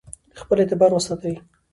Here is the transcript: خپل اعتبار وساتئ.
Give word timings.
خپل 0.39 0.57
اعتبار 0.59 0.91
وساتئ. 0.93 1.35